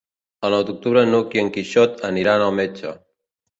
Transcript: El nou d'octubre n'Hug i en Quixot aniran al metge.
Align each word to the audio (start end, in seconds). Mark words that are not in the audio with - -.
El 0.47 0.55
nou 0.55 0.63
d'octubre 0.69 1.03
n'Hug 1.09 1.37
i 1.37 1.43
en 1.43 1.53
Quixot 1.59 2.03
aniran 2.11 2.49
al 2.49 2.59
metge. 2.65 2.97